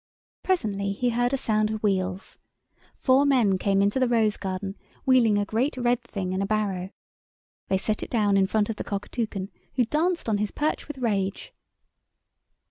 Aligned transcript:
Presently 0.41 0.93
he 0.93 1.09
heard 1.11 1.31
a 1.31 1.37
sound 1.37 1.69
of 1.69 1.83
wheels. 1.83 2.39
Four 2.97 3.23
men 3.23 3.59
came 3.59 3.83
into 3.83 3.99
the 3.99 4.07
rose 4.07 4.35
garden 4.35 4.75
wheeling 5.05 5.37
a 5.37 5.45
great 5.45 5.77
red 5.77 6.01
thing 6.01 6.33
in 6.33 6.41
a 6.41 6.47
barrow. 6.47 6.89
They 7.67 7.77
set 7.77 8.01
it 8.01 8.09
down 8.09 8.35
in 8.35 8.47
front 8.47 8.71
of 8.71 8.77
the 8.77 8.83
Cockatoucan, 8.83 9.51
who 9.75 9.85
danced 9.85 10.27
on 10.27 10.39
his 10.39 10.49
perch 10.49 10.87
with 10.87 10.97
rage. 10.97 11.53